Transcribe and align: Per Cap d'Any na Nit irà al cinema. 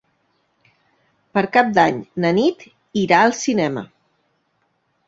Per 1.35 1.43
Cap 1.57 1.69
d'Any 1.75 2.01
na 2.25 2.33
Nit 2.41 2.67
irà 3.07 3.21
al 3.29 3.39
cinema. 3.45 3.87